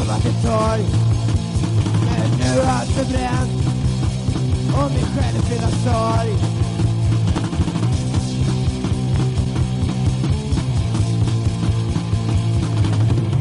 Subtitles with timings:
[0.00, 0.84] Stormat torg.
[2.04, 3.50] Men nu allt förbränt
[4.74, 6.30] Och mig själv fyller sorg.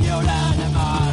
[0.08, 1.09] Jorden är mörk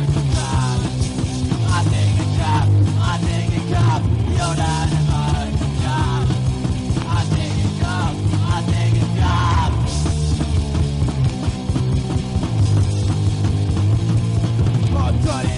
[15.28, 15.55] everybody.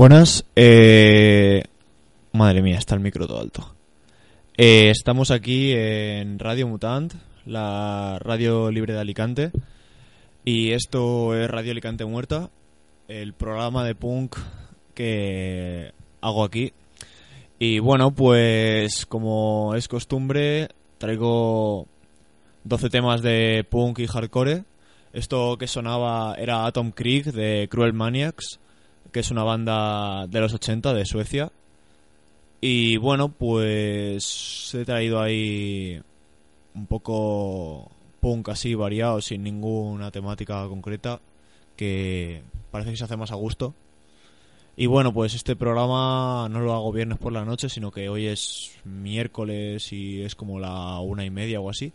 [0.00, 1.62] Buenas, eh...
[2.32, 3.74] madre mía, está el micro todo alto.
[4.56, 7.12] Eh, estamos aquí en Radio Mutant,
[7.44, 9.50] la radio libre de Alicante,
[10.42, 12.48] y esto es Radio Alicante Muerta,
[13.08, 14.36] el programa de punk
[14.94, 16.72] que hago aquí.
[17.58, 21.86] Y bueno, pues como es costumbre, traigo
[22.64, 24.64] 12 temas de punk y hardcore.
[25.12, 28.60] Esto que sonaba era Atom Creek de Cruel Maniacs
[29.12, 31.52] que es una banda de los 80 de Suecia.
[32.60, 36.00] Y bueno, pues he traído ahí
[36.74, 41.20] un poco punk así variado, sin ninguna temática concreta,
[41.76, 43.74] que parece que se hace más a gusto.
[44.76, 48.26] Y bueno, pues este programa no lo hago viernes por la noche, sino que hoy
[48.26, 51.92] es miércoles y es como la una y media o así.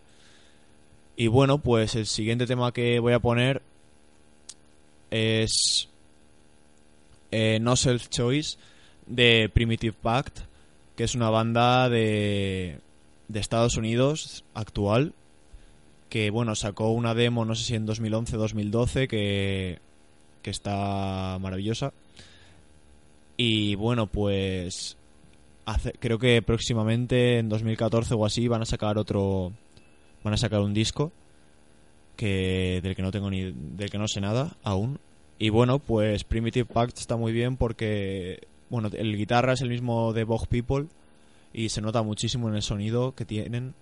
[1.16, 3.62] Y bueno, pues el siguiente tema que voy a poner
[5.10, 5.90] es
[7.32, 8.58] eh, No Self Choice
[9.06, 10.40] de Primitive Pact,
[10.96, 12.80] que es una banda de,
[13.28, 15.14] de Estados Unidos actual,
[16.10, 19.80] que bueno, sacó una demo, no sé si en 2011-2012, que,
[20.42, 21.94] que está maravillosa.
[23.38, 24.98] Y bueno, pues
[26.00, 29.52] creo que próximamente, en 2014 o así, van a sacar otro,
[30.24, 31.12] van a sacar un disco
[32.16, 35.00] que del que no tengo ni del que no sé nada aún
[35.38, 40.14] y bueno pues Primitive Pact está muy bien porque bueno el guitarra es el mismo
[40.14, 40.88] de Bog People
[41.54, 43.74] y se nota muchísimo en el sonido que tienen.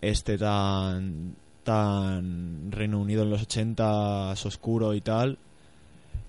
[0.00, 5.38] Este tan tan Reino Unido en los 80 oscuro y tal.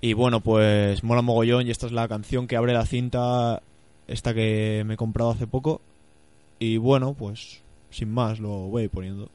[0.01, 3.61] Y bueno pues mola mogollón y esta es la canción que abre la cinta
[4.07, 5.81] esta que me he comprado hace poco.
[6.59, 9.29] Y bueno pues sin más lo voy poniendo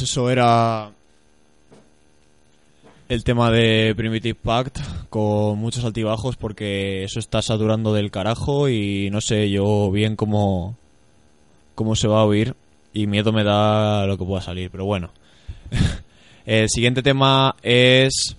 [0.00, 0.92] pues eso era
[3.10, 4.78] el tema de Primitive Pact
[5.10, 10.74] con muchos altibajos porque eso está saturando del carajo y no sé yo bien cómo,
[11.74, 12.54] cómo se va a oír
[12.94, 15.10] y miedo me da lo que pueda salir, pero bueno.
[16.46, 18.36] el siguiente tema es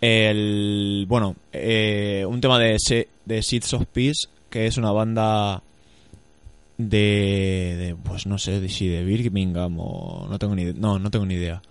[0.00, 2.78] el bueno, eh, un tema de,
[3.26, 5.62] de Seeds of Peace, que es una banda
[6.78, 11.26] de, de, pues no sé si de Birmingham o no tengo ni no no tengo
[11.26, 11.62] ni idea.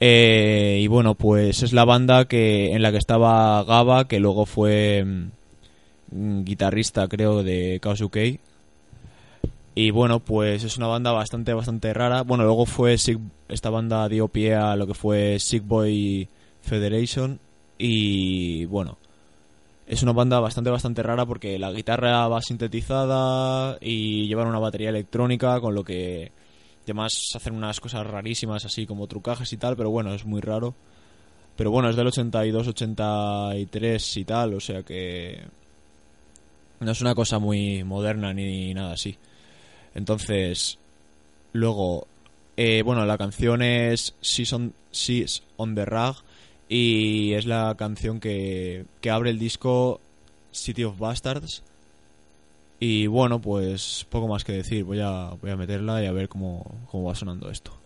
[0.00, 4.46] Eh, y bueno pues es la banda que en la que estaba Gaba que luego
[4.46, 5.04] fue
[6.10, 8.16] mm, guitarrista creo de Chaos UK
[9.74, 12.22] y bueno pues es una banda bastante bastante rara.
[12.22, 12.96] Bueno luego fue
[13.48, 16.28] esta banda dio pie a lo que fue Sick Boy
[16.62, 17.38] Federation.
[17.78, 18.98] Y bueno
[19.86, 24.90] es una banda bastante bastante rara porque la guitarra va sintetizada y llevan una batería
[24.90, 26.32] electrónica con lo que
[26.84, 30.74] además hacen unas cosas rarísimas así como trucajes y tal pero bueno es muy raro.
[31.56, 35.42] Pero bueno es del 82 83 y tal o sea que
[36.80, 39.16] no es una cosa muy moderna ni nada así.
[39.94, 40.78] Entonces
[41.52, 42.06] luego
[42.56, 44.72] eh, bueno la canción es She's on,
[45.56, 46.16] on the Rag
[46.74, 50.00] y es la canción que, que abre el disco
[50.52, 51.62] City of Bastards.
[52.80, 54.82] Y bueno, pues poco más que decir.
[54.82, 57.81] Voy a, voy a meterla y a ver cómo, cómo va sonando esto.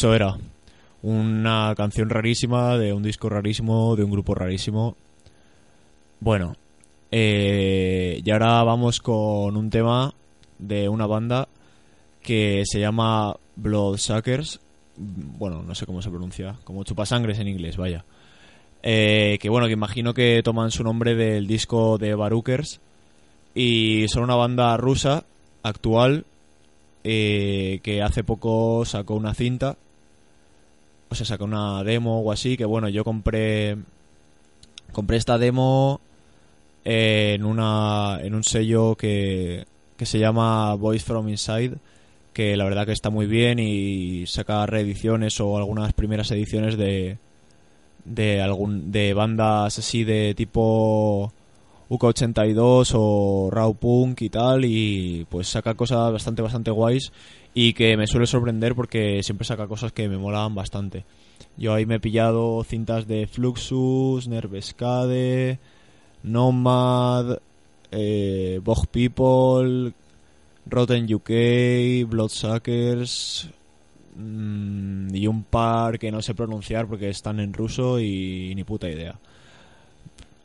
[0.00, 0.34] Eso era.
[1.02, 4.96] Una canción rarísima, de un disco rarísimo, de un grupo rarísimo.
[6.20, 6.56] Bueno,
[7.10, 10.14] eh, y ahora vamos con un tema
[10.58, 11.48] de una banda
[12.22, 14.60] que se llama Bloodsuckers.
[14.96, 18.02] Bueno, no sé cómo se pronuncia, como chupasangres en inglés, vaya.
[18.82, 22.80] Eh, que bueno, que imagino que toman su nombre del disco de Barookers.
[23.54, 25.24] Y son una banda rusa
[25.62, 26.24] actual
[27.02, 29.76] eh, que hace poco sacó una cinta,
[31.10, 33.76] o sea, sacó una demo o así, que bueno, yo compré
[34.92, 36.00] compré esta demo
[36.84, 41.76] en una en un sello que, que se llama Voice from Inside,
[42.32, 47.18] que la verdad que está muy bien y saca reediciones o algunas primeras ediciones de
[48.04, 51.32] de algún de bandas así de tipo
[51.90, 57.12] UK82 o Raw Punk y tal y pues saca cosas bastante bastante guays
[57.54, 61.04] y que me suele sorprender porque siempre saca cosas que me molaban bastante.
[61.56, 65.58] Yo ahí me he pillado cintas de Fluxus, Nervescade,
[66.22, 67.38] Nomad,
[67.90, 69.92] eh, Bog People,
[70.66, 73.50] Rotten UK, Bloodsuckers
[74.16, 78.88] mm, y un par que no sé pronunciar porque están en ruso y ni puta
[78.88, 79.18] idea.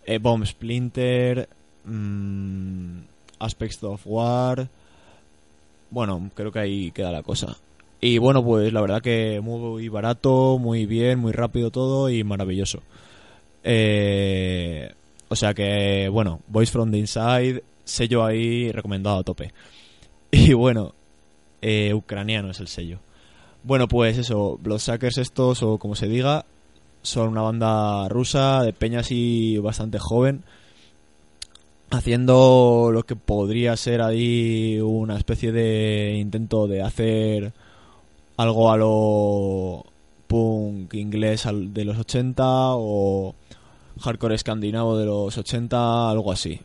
[0.06, 1.48] Eh, Bomb Splinter,
[1.86, 3.00] mm,
[3.40, 4.68] Aspects of War.
[5.90, 7.58] Bueno, creo que ahí queda la cosa.
[8.02, 12.82] Y bueno, pues la verdad que muy barato, muy bien, muy rápido todo y maravilloso.
[13.64, 14.92] Eh,
[15.28, 19.54] o sea que, bueno, Voice from the Inside, sello ahí recomendado a tope.
[20.32, 20.94] Y bueno,
[21.62, 23.00] eh, ucraniano es el sello.
[23.64, 26.46] Bueno, pues eso, Bloodsuckers estos, o como se diga,
[27.02, 30.44] son una banda rusa de peña así bastante joven,
[31.96, 37.54] haciendo lo que podría ser ahí una especie de intento de hacer
[38.38, 39.86] algo a lo
[40.28, 43.36] punk inglés de los 80 o
[44.02, 46.60] hardcore escandinavo de los 80, algo así.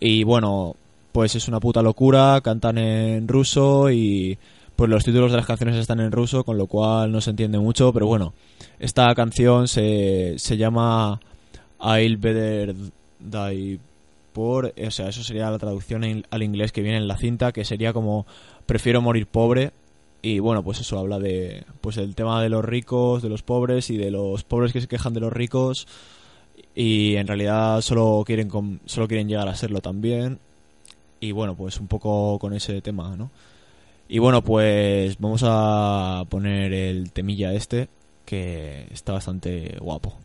[0.00, 0.76] Y bueno,
[1.12, 4.38] pues es una puta locura, cantan en ruso y
[4.76, 7.58] pues los títulos de las canciones están en ruso, con lo cual no se entiende
[7.58, 8.32] mucho, pero bueno,
[8.78, 11.20] esta canción se, se llama
[11.80, 12.74] I'll Better
[13.18, 13.80] Die
[14.38, 17.64] Poor, o sea, eso sería la traducción al inglés que viene en la cinta, que
[17.64, 18.24] sería como
[18.66, 19.72] prefiero morir pobre.
[20.22, 23.90] Y bueno, pues eso habla de pues el tema de los ricos, de los pobres
[23.90, 25.88] y de los pobres que se quejan de los ricos
[26.72, 30.38] y en realidad solo quieren com- solo quieren llegar a serlo también.
[31.18, 33.32] Y bueno, pues un poco con ese tema, ¿no?
[34.08, 37.88] Y bueno, pues vamos a poner el temilla este
[38.24, 40.16] que está bastante guapo.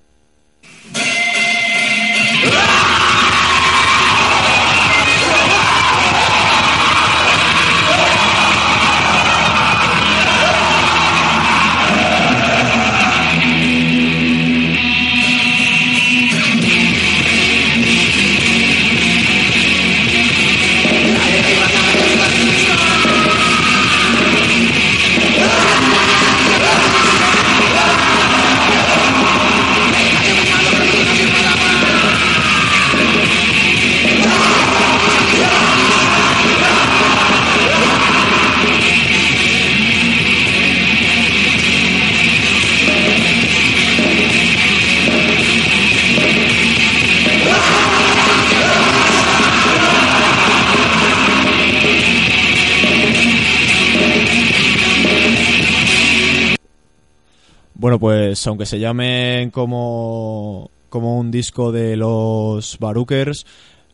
[58.43, 63.45] Pues aunque se llamen como, como un disco de los Barookers,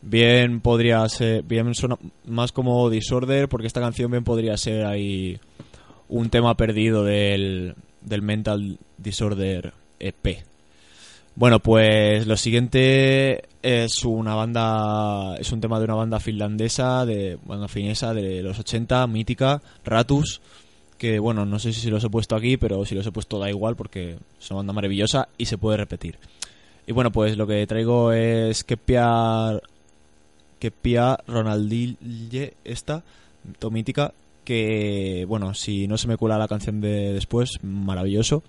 [0.02, 5.38] bien podría ser, bien suena más como Disorder, porque esta canción bien podría ser ahí
[6.08, 10.44] un tema perdido del, del Mental Disorder EP.
[11.36, 17.38] Bueno, pues lo siguiente es una banda, es un tema de una banda finlandesa, de
[17.44, 20.40] banda finesa de los 80, mítica, Ratus,
[21.00, 23.48] que bueno, no sé si los he puesto aquí, pero si los he puesto da
[23.48, 26.18] igual porque es una banda maravillosa y se puede repetir.
[26.86, 29.58] Y bueno, pues lo que traigo es Kepia,
[30.58, 33.02] Kepia Ronaldille, esta,
[33.58, 34.12] tomítica,
[34.44, 38.42] que bueno, si no se me cuela la canción de después, maravilloso.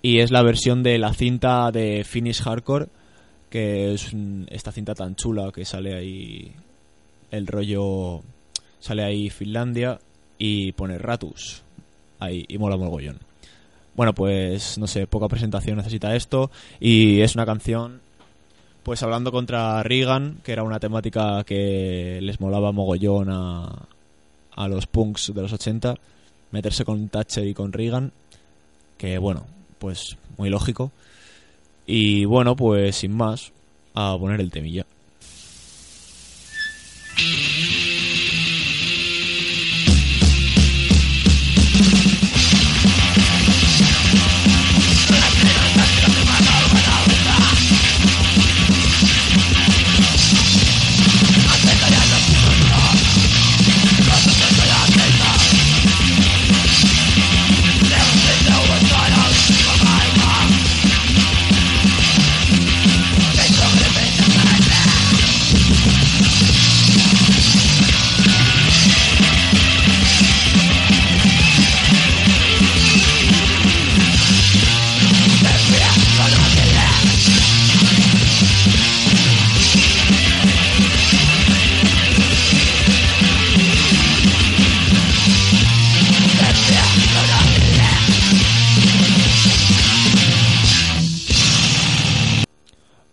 [0.00, 2.86] Y es la versión de la cinta de Finnish Hardcore,
[3.50, 4.10] que es
[4.48, 6.50] esta cinta tan chula que sale ahí
[7.30, 8.22] el rollo,
[8.78, 10.00] sale ahí Finlandia
[10.38, 11.62] y pone Ratus
[12.20, 13.18] ahí y mola mogollón.
[13.96, 18.00] Bueno, pues no sé, poca presentación necesita esto y es una canción
[18.82, 23.86] pues hablando contra Reagan, que era una temática que les molaba mogollón a,
[24.54, 25.96] a los punks de los 80,
[26.50, 28.12] meterse con Thatcher y con Reagan,
[28.96, 29.46] que bueno,
[29.78, 30.92] pues muy lógico.
[31.86, 33.52] Y bueno, pues sin más,
[33.94, 34.86] a poner el temilla.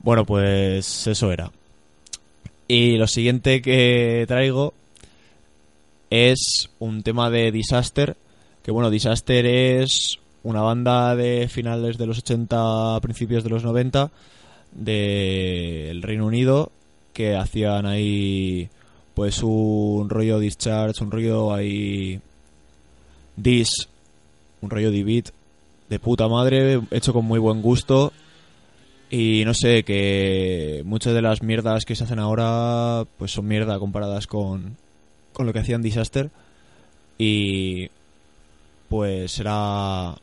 [0.08, 1.52] Bueno, pues eso era.
[2.66, 4.74] Y lo siguiente que traigo
[6.10, 8.16] es un tema de Disaster,
[8.64, 14.10] que bueno, Disaster es una banda de finales de los 80, principios de los 90
[14.72, 16.72] del Reino Unido
[17.12, 18.70] que hacían ahí
[19.14, 22.22] pues un rollo discharge, un rollo ahí
[23.36, 23.90] dis,
[24.62, 25.32] un rollo beat
[25.90, 28.14] de puta madre, hecho con muy buen gusto
[29.10, 33.80] y no sé, que muchas de las mierdas que se hacen ahora pues son mierda
[33.80, 34.78] comparadas con,
[35.34, 36.30] con lo que hacían Disaster.
[37.18, 37.90] Y
[38.90, 40.16] pues será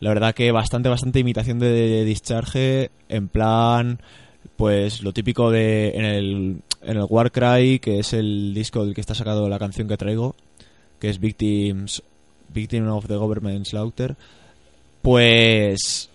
[0.00, 4.00] la verdad que bastante, bastante imitación de Discharge, en plan,
[4.56, 9.00] pues lo típico de en el, en el Warcry, que es el disco del que
[9.00, 10.34] está sacado la canción que traigo,
[10.98, 12.02] que es Victims,
[12.52, 14.16] Victim of the Government Slaughter,
[15.02, 16.10] pues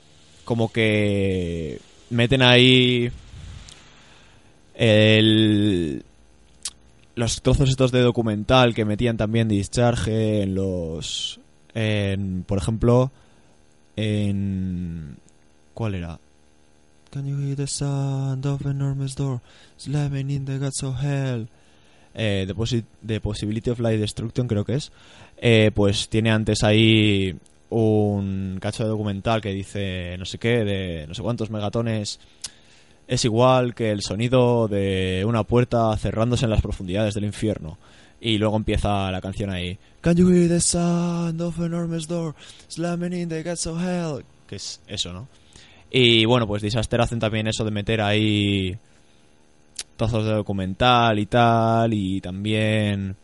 [0.47, 1.79] como que
[2.10, 3.12] meten ahí
[4.75, 6.03] el,
[7.15, 11.39] los trozos estos de documental que metían también Discharge en los,
[11.73, 13.12] en, por ejemplo,
[13.97, 15.17] en...
[15.73, 16.19] ¿Cuál era?
[17.12, 19.41] Can you hear the sound of enormous door
[19.77, 21.47] slamming in the guts of hell?
[22.15, 24.91] Eh, the, posi- the Possibility of Light Destruction creo que es.
[25.38, 27.36] Eh, pues tiene antes ahí
[27.69, 32.19] un cacho de documental que dice no sé qué, de no sé cuántos megatones.
[33.08, 37.77] Es igual que el sonido de una puerta cerrándose en las profundidades del infierno.
[38.19, 39.77] Y luego empieza la canción ahí.
[40.01, 42.36] Can you hear the sound of enormous door
[42.67, 44.25] slamming in the gates of hell?
[44.47, 45.27] Que es eso, ¿no?
[45.89, 48.77] Y bueno, pues Disaster hacen también eso de meter ahí
[49.95, 51.93] trozos de documental y tal.
[51.93, 53.15] Y también,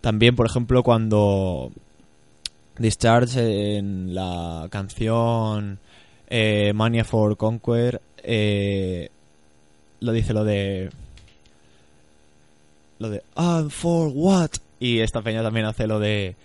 [0.00, 1.72] también por ejemplo, cuando
[2.78, 5.78] Discharge en la canción
[6.28, 9.08] eh, Mania for Conquer eh,
[10.00, 10.90] lo dice lo de
[12.98, 16.36] lo de and for what y esta peña también hace lo de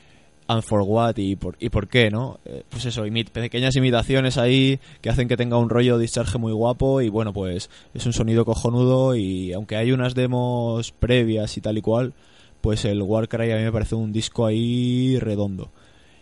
[0.47, 2.39] and for what y por, y por qué, ¿no?
[2.45, 6.51] Eh, pues eso, imit- pequeñas imitaciones ahí que hacen que tenga un rollo discharge muy
[6.51, 11.61] guapo y bueno, pues es un sonido cojonudo y aunque hay unas demos previas y
[11.61, 12.13] tal y cual,
[12.61, 15.69] pues el Warcry a mí me parece un disco ahí redondo.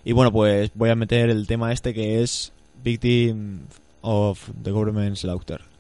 [0.04, 3.62] Y bueno, pues voy a meter el tema este que es Victim
[4.02, 5.71] of the Government Slaughter.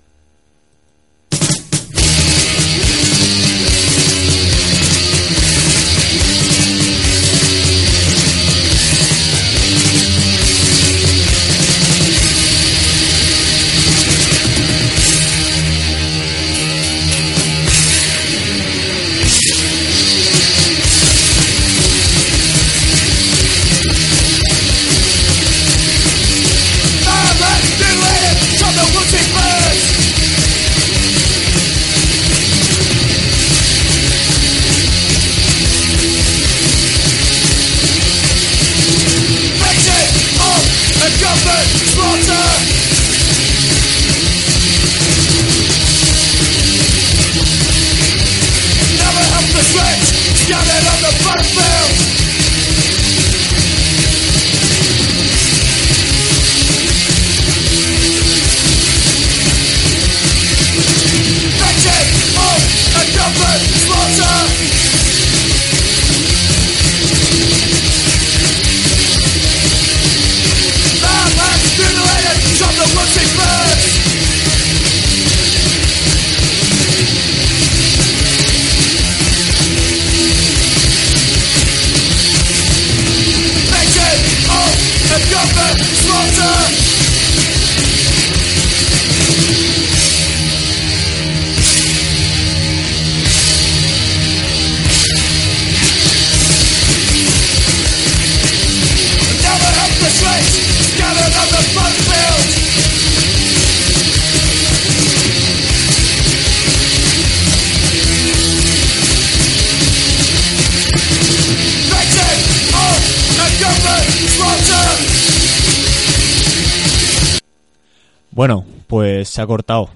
[119.31, 119.89] Se ha cortado.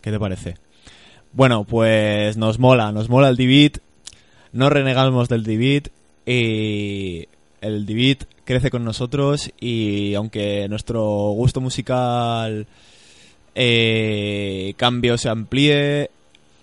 [0.00, 0.56] ¿Qué te parece?
[1.34, 3.80] Bueno, pues nos mola, nos mola el D-Beat.
[4.52, 5.88] No renegamos del D-Beat.
[6.24, 7.28] Y
[7.60, 9.50] el D-Beat crece con nosotros.
[9.60, 12.66] Y aunque nuestro gusto musical
[13.54, 16.10] eh, cambio se amplíe,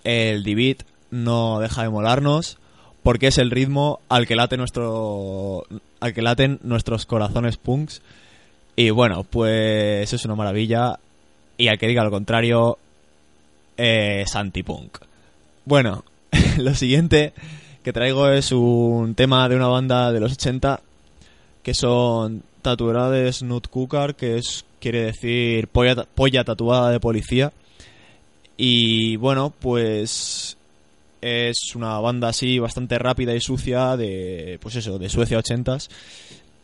[0.02, 2.58] el D-Beat no deja de molarnos.
[3.04, 5.64] Porque es el ritmo al que late nuestro.
[6.00, 8.02] al que laten nuestros corazones punks.
[8.74, 10.98] Y bueno, pues es una maravilla.
[11.60, 12.78] Y al que diga lo contrario,
[13.76, 14.96] eh, Santipunk.
[15.66, 16.04] Bueno,
[16.56, 17.34] lo siguiente
[17.84, 20.80] que traigo es un tema de una banda de los 80
[21.62, 27.52] que son Tatuerades Nut Kukar, que es quiere decir polla, tatuada de policía.
[28.56, 30.56] Y bueno, pues
[31.20, 35.90] es una banda así bastante rápida y sucia de pues eso, de Suecia 80s.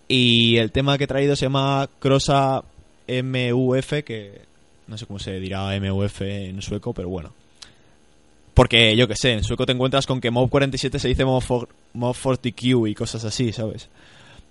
[0.09, 2.65] Y el tema que he traído se llama Crossa
[3.07, 4.56] MUF, que
[4.87, 7.33] no sé cómo se dirá MUF en sueco, pero bueno.
[8.55, 11.43] Porque yo que sé, en sueco te encuentras con que Mob 47 se dice Mob,
[11.43, 13.89] for- Mob 40Q y cosas así, ¿sabes?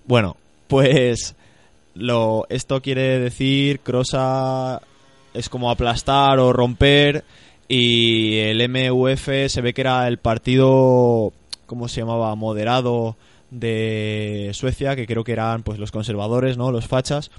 [0.06, 0.36] Bueno,
[0.68, 1.34] pues
[1.94, 4.80] lo esto quiere decir crossa
[5.34, 7.24] es como aplastar o romper
[7.68, 11.32] y el MUF se ve que era el partido
[11.66, 12.34] ¿cómo se llamaba?
[12.36, 13.16] moderado
[13.50, 16.70] de Suecia, que creo que eran pues los conservadores, ¿no?
[16.70, 17.30] Los fachas.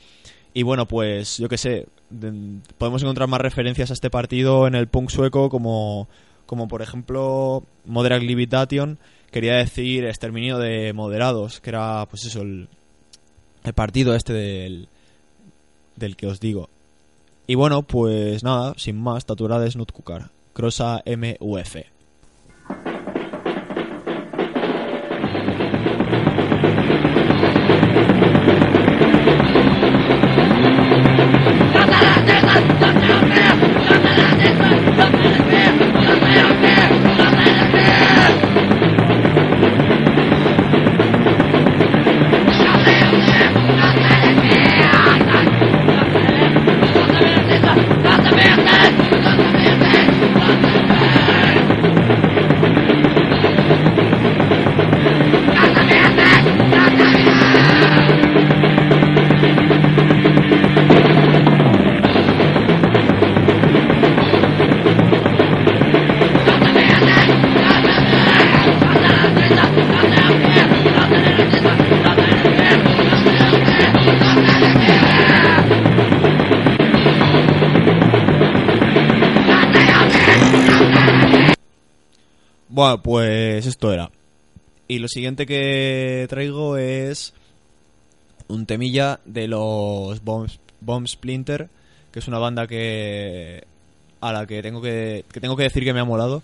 [0.53, 4.75] Y bueno, pues yo que sé, de- podemos encontrar más referencias a este partido en
[4.75, 6.07] el punk sueco como
[6.45, 8.97] como por ejemplo Moderat Libitation
[9.31, 12.69] quería decir exterminio de moderados, que era pues eso el,
[13.65, 14.87] el partido este del
[15.97, 16.69] del que os digo.
[17.47, 21.75] Y bueno, pues nada, sin más, Taturades Nutkukar, Crossa MUF.
[84.97, 87.31] Y lo siguiente que traigo es
[88.47, 90.49] un temilla de los Bomb,
[90.81, 91.69] Bomb Splinter,
[92.11, 93.63] que es una banda que
[94.21, 96.41] a la que tengo que, que tengo que decir que me ha molado,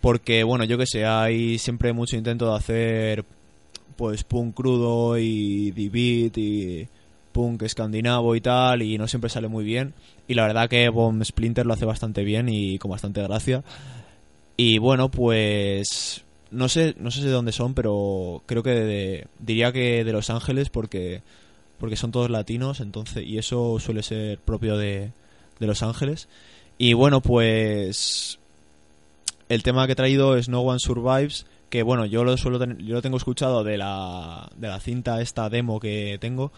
[0.00, 3.24] porque bueno, yo que sé, hay siempre mucho intento de hacer
[3.94, 6.88] pues punk crudo y D-beat y
[7.30, 9.94] punk escandinavo y tal, y no siempre sale muy bien.
[10.26, 13.62] Y la verdad que Bomb Splinter lo hace bastante bien y con bastante gracia.
[14.56, 16.23] Y bueno, pues
[16.54, 20.30] no sé, no sé de dónde son, pero creo que de- diría que de Los
[20.30, 21.22] Ángeles porque
[21.78, 25.10] porque son todos latinos, entonces y eso suele ser propio de,
[25.60, 26.28] de Los Ángeles.
[26.78, 28.38] Y bueno, pues
[29.48, 32.78] el tema que he traído es No One Survives, que bueno, yo lo suelo ten-
[32.78, 36.52] yo lo tengo escuchado de la de la cinta esta demo que tengo,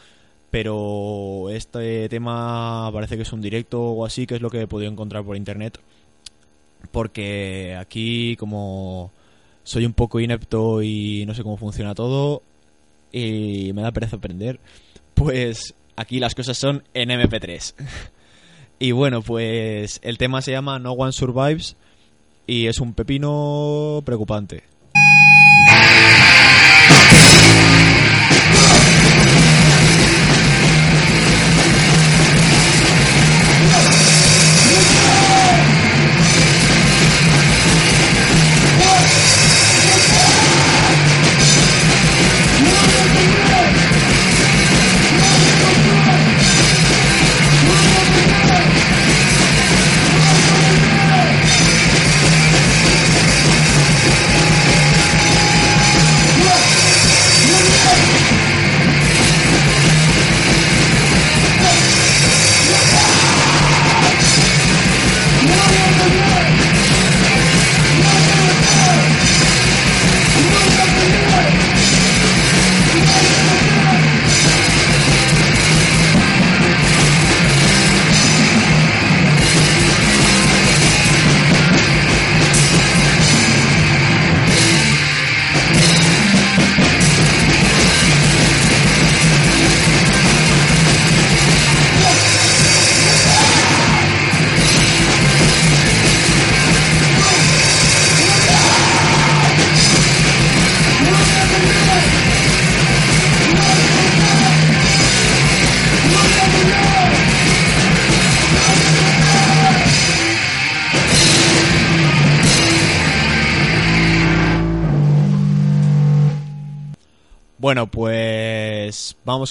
[0.51, 4.67] pero este tema parece que es un directo o así, que es lo que he
[4.69, 5.79] podido encontrar por internet
[6.93, 9.11] porque aquí como
[9.67, 12.41] soy un poco inepto y no sé cómo funciona todo
[13.11, 14.61] y me da pereza aprender,
[15.15, 17.75] pues aquí las cosas son en MP3.
[18.79, 21.75] y bueno, pues el tema se llama No One Survives
[22.47, 24.63] y es un pepino preocupante.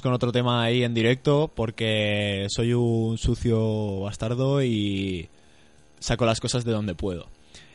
[0.02, 5.30] Con otro tema ahí en directo porque soy un sucio bastardo y
[6.00, 7.28] saco las cosas de donde puedo.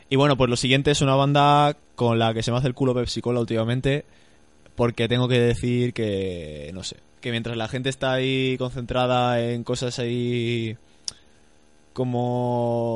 [0.09, 2.73] Y bueno, pues lo siguiente es una banda con la que se me hace el
[2.73, 4.05] culo Pepsi Cola últimamente
[4.75, 9.63] porque tengo que decir que, no sé, que mientras la gente está ahí concentrada en
[9.63, 10.77] cosas ahí
[11.93, 12.91] como,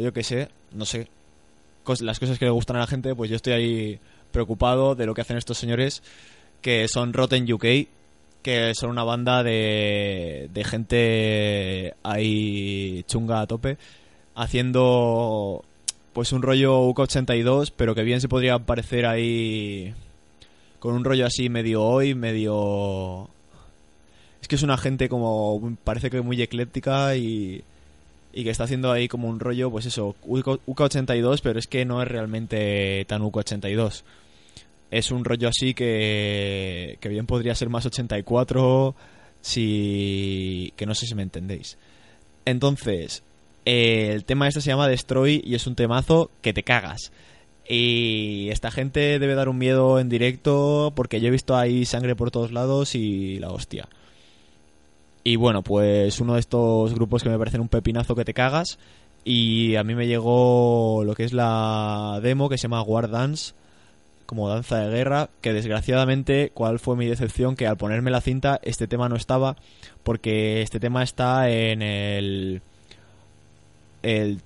[0.00, 1.08] yo qué sé, no sé,
[2.00, 3.98] las cosas que le gustan a la gente, pues yo estoy ahí
[4.30, 6.02] preocupado de lo que hacen estos señores
[6.60, 7.64] que son Rotten UK,
[8.42, 13.78] que son una banda de, de gente ahí chunga a tope,
[14.34, 15.64] haciendo
[16.12, 19.94] pues un rollo UK82, pero que bien se podría parecer ahí
[20.78, 23.28] con un rollo así medio hoy, medio...
[24.40, 27.62] Es que es una gente como, parece que muy ecléctica y,
[28.32, 31.84] y que está haciendo ahí como un rollo, pues eso, UK- UK82, pero es que
[31.84, 34.02] no es realmente tan UK82
[34.90, 38.94] es un rollo así que, que bien podría ser más 84
[39.40, 41.76] si que no sé si me entendéis.
[42.44, 43.22] Entonces
[43.64, 47.12] eh, el tema este se llama Destroy y es un temazo que te cagas.
[47.68, 52.16] Y esta gente debe dar un miedo en directo porque yo he visto ahí sangre
[52.16, 53.88] por todos lados y la hostia.
[55.22, 58.78] Y bueno pues uno de estos grupos que me parecen un pepinazo que te cagas.
[59.24, 63.52] Y a mí me llegó lo que es la demo que se llama War Dance
[64.28, 67.56] como danza de guerra, que desgraciadamente, ¿cuál fue mi decepción?
[67.56, 69.56] Que al ponerme la cinta, este tema no estaba,
[70.02, 72.60] porque este tema está en el...
[74.02, 74.42] el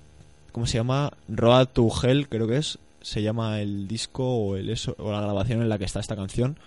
[0.53, 1.11] ¿Cómo se llama?
[1.27, 2.79] Road to Hell, creo que es.
[3.01, 6.15] Se llama el disco o, el eso, o la grabación en la que está esta
[6.15, 6.57] canción.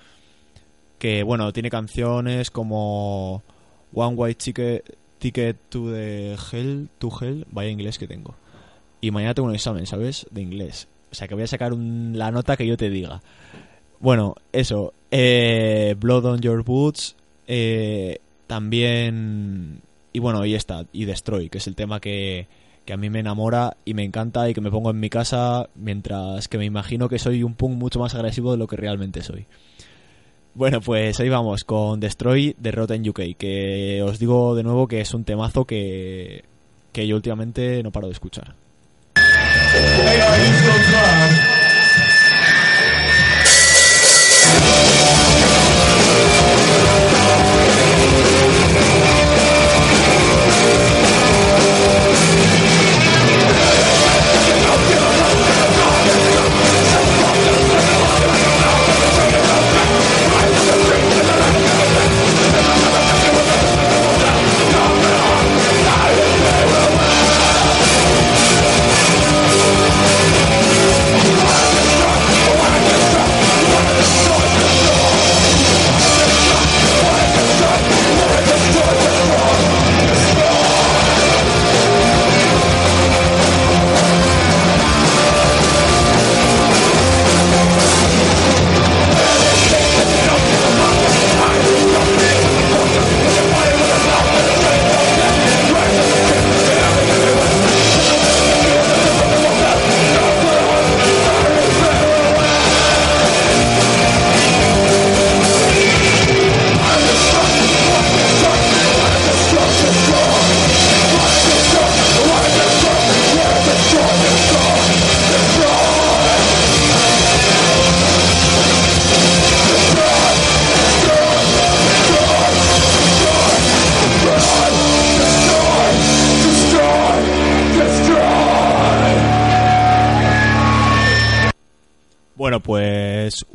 [0.99, 3.43] Que, bueno, tiene canciones como
[3.95, 8.35] One White Ticket, Ticket to the Hell, to Hell, vaya inglés que tengo.
[9.01, 10.27] Y mañana tengo un examen, ¿sabes?
[10.31, 10.87] De inglés.
[11.11, 13.23] O sea, que voy a sacar un- la nota que yo te diga.
[14.01, 14.93] Bueno, eso.
[15.11, 17.17] eh, Blood on Your Boots.
[17.49, 19.81] eh, también.
[20.13, 20.85] Y bueno, y esta.
[20.93, 22.47] Y Destroy, que es el tema que,
[22.85, 25.69] que a mí me enamora y me encanta y que me pongo en mi casa
[25.75, 29.23] mientras que me imagino que soy un punk mucho más agresivo de lo que realmente
[29.23, 29.47] soy.
[30.55, 35.01] Bueno, pues ahí vamos con Destroy de Rotten UK, que os digo de nuevo que
[35.03, 36.45] es un temazo que,
[36.93, 38.55] que yo últimamente no paro de escuchar.
[39.77, 41.47] Hey, are you so club.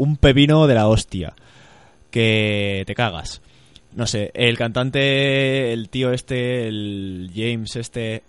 [0.01, 1.33] Un pepino de la hostia.
[2.09, 3.41] Que te cagas.
[3.95, 8.23] No sé, el cantante, el tío este, el James este,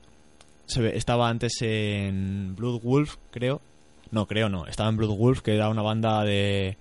[0.66, 3.62] se estaba antes en Blood Wolf, creo.
[4.11, 4.66] No, creo no.
[4.66, 6.76] Estaba en Blood Wolf, que era una banda de,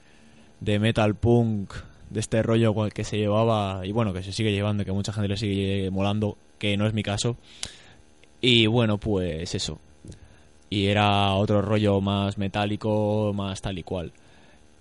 [0.59, 1.73] de metal punk,
[2.09, 5.29] de este rollo que se llevaba, y bueno, que se sigue llevando, que mucha gente
[5.29, 7.37] le sigue molando, que no es mi caso.
[8.41, 9.79] Y bueno, pues eso.
[10.69, 14.11] Y era otro rollo más metálico, más tal y cual.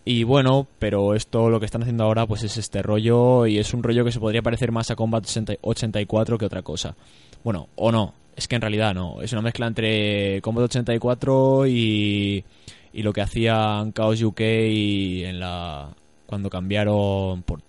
[0.04, 3.74] Y bueno, pero esto lo que están haciendo ahora pues es este rollo y es
[3.74, 6.96] un rollo que se podría parecer más a Combat 80 84 que otra cosa.
[7.44, 12.44] Bueno, o no, es que en realidad no, es una mezcla entre Combat 84 y,
[12.92, 15.90] y lo que hacían Chaos UK y en la
[16.26, 17.60] cuando cambiaron por,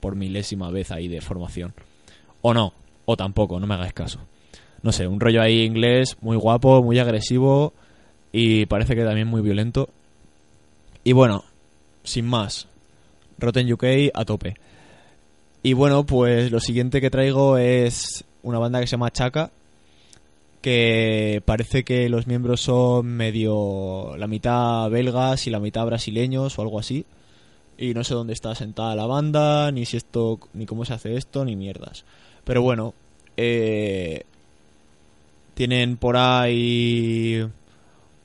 [0.00, 1.72] por milésima vez ahí de formación.
[2.42, 2.72] O no,
[3.04, 4.20] o tampoco, no me hagáis caso.
[4.82, 7.72] No sé, un rollo ahí inglés muy guapo, muy agresivo
[8.32, 9.88] y parece que también muy violento.
[11.04, 11.44] Y bueno,
[12.04, 12.68] sin más,
[13.38, 13.84] Rotten UK
[14.14, 14.54] a tope.
[15.62, 19.50] Y bueno, pues lo siguiente que traigo es una banda que se llama Chaka,
[20.62, 26.62] que parece que los miembros son medio la mitad belgas y la mitad brasileños o
[26.62, 27.04] algo así.
[27.78, 31.16] Y no sé dónde está sentada la banda, ni si esto, ni cómo se hace
[31.16, 32.04] esto, ni mierdas.
[32.44, 32.94] Pero bueno,
[33.36, 34.24] eh,
[35.54, 37.46] tienen por ahí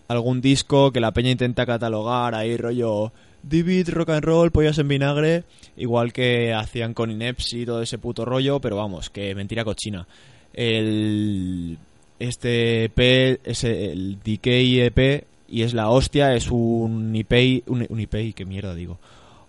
[0.08, 3.12] algún disco que la peña intenta catalogar ahí rollo
[3.48, 5.44] Divid, rock and roll, pollas en vinagre,
[5.78, 10.08] igual que hacían con Inepsi y todo ese puto rollo, pero vamos, que mentira cochina.
[10.52, 11.78] El
[12.18, 18.34] este EP es el Decay EP y es la hostia, es un EP, un, un
[18.34, 18.98] qué mierda digo,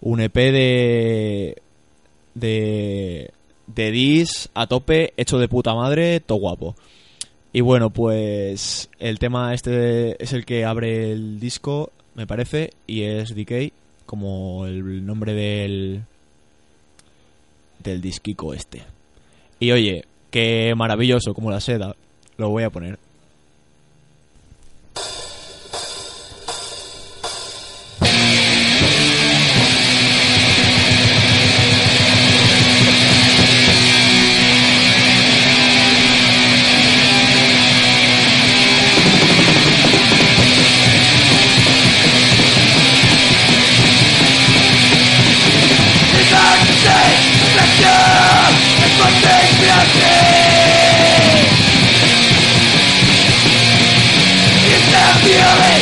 [0.03, 1.63] un EP de
[2.35, 3.31] de
[3.67, 6.77] de dis a tope, hecho de puta madre, todo guapo.
[7.53, 13.03] Y bueno, pues el tema este es el que abre el disco, me parece, y
[13.05, 13.73] es Decay,
[14.07, 16.05] como el nombre del
[17.83, 18.83] del disquico este.
[19.61, 21.95] Y oye, qué maravilloso como la seda,
[22.37, 22.99] lo voy a poner.
[55.27, 55.76] feeling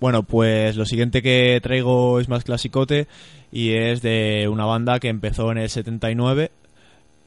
[0.00, 3.06] Bueno, pues lo siguiente que traigo es más clasicote
[3.52, 6.50] y es de una banda que empezó en el 79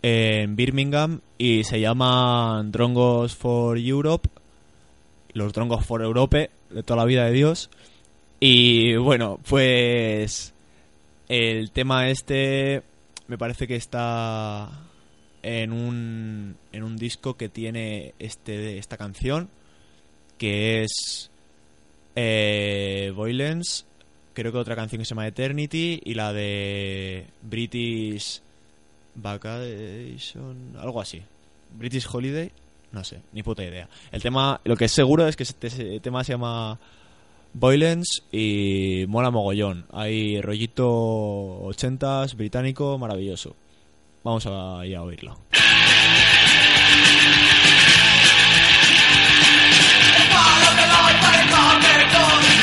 [0.02, 4.30] en Birmingham y se llama Drongos for Europe,
[5.34, 7.70] los Drongos for Europe de toda la vida de Dios.
[8.40, 10.54] Y bueno, pues
[11.28, 12.84] el tema este
[13.28, 14.70] me parece que está
[15.42, 19.50] en un, en un disco que tiene este, esta canción
[20.38, 21.27] que es
[22.20, 23.86] eh, Violence,
[24.34, 28.42] creo que otra canción que se llama Eternity y la de British
[29.14, 31.22] Vacation, algo así.
[31.78, 32.52] British Holiday,
[32.92, 33.88] no sé, ni puta idea.
[34.12, 36.80] El tema, lo que es seguro es que este tema se llama
[37.54, 39.86] Violence y mola mogollón.
[39.92, 40.88] Hay rollito
[41.66, 43.56] 80s británico maravilloso.
[44.24, 45.38] Vamos a ir a oírlo.
[52.20, 52.57] Oh.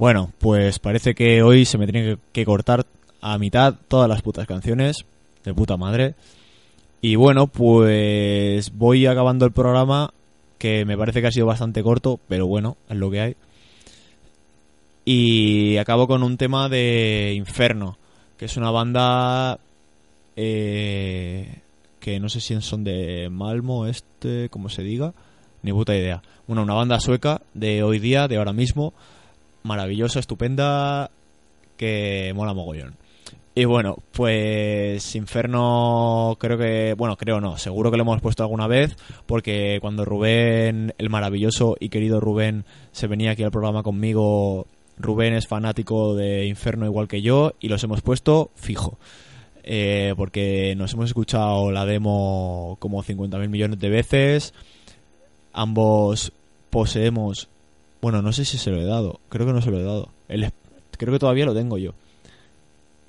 [0.00, 2.86] Bueno, pues parece que hoy se me tiene que, cortar
[3.20, 5.04] a mitad todas las putas canciones.
[5.44, 6.14] De puta madre.
[7.02, 10.14] Y bueno, pues voy acabando el programa,
[10.56, 13.36] que me parece que ha sido bastante corto, pero bueno, es lo que hay.
[15.04, 17.98] Y acabo con un tema de Inferno,
[18.38, 19.58] que es una banda
[20.34, 21.58] eh,
[22.00, 25.12] que no sé si son de Malmo, este, como se diga,
[25.62, 26.22] ni puta idea.
[26.46, 28.94] Bueno, una banda sueca de hoy día, de ahora mismo,
[29.62, 31.10] maravillosa, estupenda,
[31.76, 32.96] que mola mogollón.
[33.54, 38.68] Y bueno, pues Inferno creo que, bueno, creo no, seguro que lo hemos puesto alguna
[38.68, 38.96] vez,
[39.26, 44.66] porque cuando Rubén, el maravilloso y querido Rubén, se venía aquí al programa conmigo,
[44.98, 48.98] Rubén es fanático de Inferno igual que yo, y los hemos puesto fijo.
[49.64, 54.54] Eh, porque nos hemos escuchado la demo como 50.000 millones de veces,
[55.52, 56.32] ambos
[56.70, 57.48] poseemos,
[58.00, 60.08] bueno, no sé si se lo he dado, creo que no se lo he dado,
[60.28, 60.50] el,
[60.96, 61.94] creo que todavía lo tengo yo.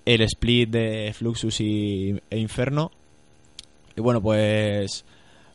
[0.05, 2.91] El split de Fluxus y, e Inferno.
[3.95, 5.05] Y bueno, pues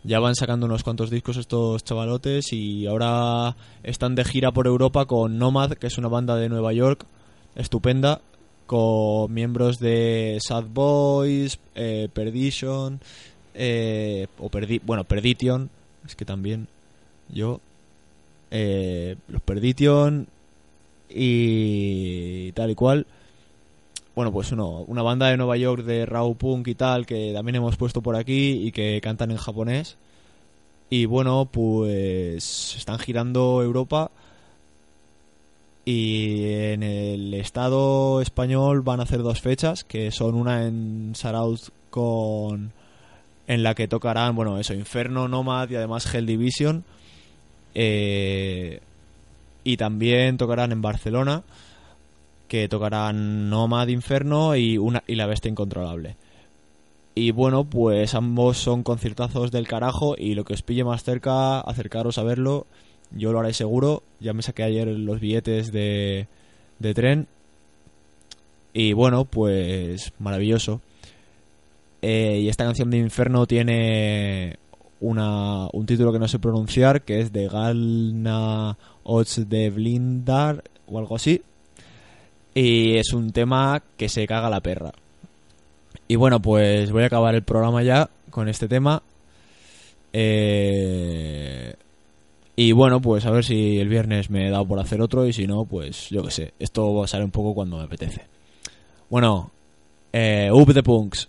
[0.04, 5.06] ya van sacando unos cuantos discos estos chavalotes y ahora están de gira por Europa
[5.06, 7.06] con Nomad, que es una banda de Nueva York
[7.56, 8.20] estupenda,
[8.66, 13.00] con miembros de Sad Boys, eh, Perdition,
[13.54, 15.70] eh, o Perdi bueno, Perdition,
[16.04, 16.68] es que también
[17.28, 17.60] yo,
[18.50, 20.26] eh, los Perdition
[21.08, 23.06] y tal y cual
[24.16, 27.56] bueno, pues uno, una banda de Nueva York de raw punk y tal que también
[27.56, 29.98] hemos puesto por aquí y que cantan en japonés.
[30.88, 34.10] Y bueno, pues están girando Europa
[35.84, 41.70] y en el estado español van a hacer dos fechas, que son una en Sarauz
[41.90, 42.72] con
[43.46, 46.84] en la que tocarán, bueno, eso, Inferno, Nomad y además Hell Division.
[47.78, 48.80] Eh,
[49.64, 51.42] y también tocarán en Barcelona
[52.48, 56.16] que tocarán Nomad Inferno y, una, y La Bestia Incontrolable.
[57.14, 61.60] Y bueno, pues ambos son conciertazos del carajo y lo que os pille más cerca,
[61.60, 62.66] acercaros a verlo.
[63.10, 64.02] Yo lo haré seguro.
[64.20, 66.28] Ya me saqué ayer los billetes de,
[66.78, 67.26] de tren.
[68.72, 70.80] Y bueno, pues maravilloso.
[72.00, 74.58] Eh, y esta canción de Inferno tiene
[75.00, 80.98] una, un título que no sé pronunciar, que es de Galna Ots de Blindar o
[80.98, 81.42] algo así.
[82.54, 84.92] Y es un tema que se caga la perra.
[86.08, 89.02] Y bueno, pues voy a acabar el programa ya con este tema.
[90.12, 91.74] Eh,
[92.54, 95.32] y bueno, pues a ver si el viernes me he dado por hacer otro y
[95.32, 96.54] si no, pues yo qué sé.
[96.58, 98.22] Esto salir un poco cuando me apetece.
[99.10, 99.50] Bueno,
[100.12, 101.28] eh, Up the Punks.